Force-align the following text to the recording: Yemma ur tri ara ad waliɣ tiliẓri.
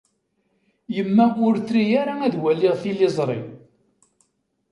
Yemma 0.95 1.25
ur 1.47 1.55
tri 1.67 1.83
ara 2.01 2.13
ad 2.27 2.35
waliɣ 2.41 2.75
tiliẓri. 2.81 3.39